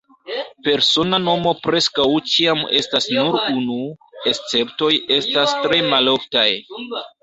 [0.67, 3.79] Persona nomo preskaŭ ĉiam estas nur unu,
[4.35, 4.93] esceptoj
[5.23, 6.53] estas tre maloftaj.